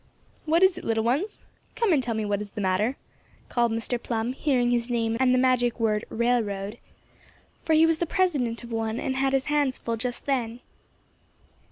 "What 0.45 0.63
is 0.63 0.79
it, 0.79 0.83
little 0.83 1.03
ones? 1.03 1.37
Come 1.75 1.93
and 1.93 2.01
tell 2.01 2.15
me 2.15 2.25
what 2.25 2.41
is 2.41 2.49
the 2.53 2.59
matter," 2.59 2.97
called 3.49 3.71
Mr. 3.71 4.01
Plum, 4.01 4.33
hearing 4.33 4.71
his 4.71 4.89
name 4.89 5.15
and 5.19 5.31
the 5.31 5.37
magic 5.37 5.79
word 5.79 6.05
"railroad," 6.09 6.79
for 7.63 7.73
he 7.73 7.85
was 7.85 7.99
the 7.99 8.07
president 8.07 8.63
of 8.63 8.71
one 8.71 8.99
and 8.99 9.15
had 9.17 9.33
his 9.33 9.45
hands 9.45 9.77
full 9.77 9.97
just 9.97 10.25
then. 10.25 10.61